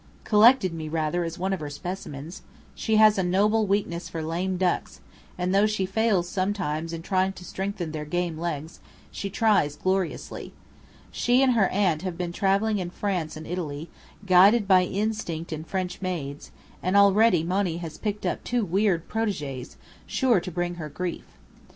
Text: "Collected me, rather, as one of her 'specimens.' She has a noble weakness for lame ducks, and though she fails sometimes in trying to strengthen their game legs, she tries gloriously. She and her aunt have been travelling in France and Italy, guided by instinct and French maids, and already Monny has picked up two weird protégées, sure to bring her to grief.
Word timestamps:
"Collected 0.23 0.73
me, 0.73 0.89
rather, 0.89 1.23
as 1.23 1.37
one 1.37 1.53
of 1.53 1.59
her 1.59 1.69
'specimens.' 1.69 2.41
She 2.73 2.95
has 2.95 3.19
a 3.19 3.23
noble 3.23 3.67
weakness 3.67 4.09
for 4.09 4.23
lame 4.23 4.57
ducks, 4.57 4.99
and 5.37 5.53
though 5.53 5.67
she 5.67 5.85
fails 5.85 6.27
sometimes 6.27 6.91
in 6.91 7.03
trying 7.03 7.33
to 7.33 7.45
strengthen 7.45 7.91
their 7.91 8.03
game 8.03 8.35
legs, 8.39 8.79
she 9.11 9.29
tries 9.29 9.75
gloriously. 9.75 10.53
She 11.11 11.43
and 11.43 11.53
her 11.53 11.67
aunt 11.69 12.01
have 12.01 12.17
been 12.17 12.33
travelling 12.33 12.79
in 12.79 12.89
France 12.89 13.37
and 13.37 13.45
Italy, 13.45 13.91
guided 14.25 14.67
by 14.67 14.85
instinct 14.85 15.51
and 15.51 15.67
French 15.67 16.01
maids, 16.01 16.49
and 16.81 16.97
already 16.97 17.43
Monny 17.43 17.77
has 17.77 17.99
picked 17.99 18.25
up 18.25 18.43
two 18.43 18.65
weird 18.65 19.07
protégées, 19.07 19.75
sure 20.07 20.39
to 20.39 20.49
bring 20.49 20.75
her 20.81 20.89
to 20.89 20.95
grief. 20.95 21.25